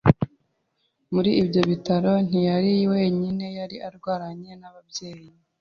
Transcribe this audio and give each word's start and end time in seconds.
Muri 1.13 1.31
ibyo 1.41 1.61
bitaro 1.69 2.11
ntiyari 2.27 2.73
wenyine 2.91 3.45
yari 3.57 3.75
arwaranye 3.87 4.51
n’ababyeyi 4.61 5.29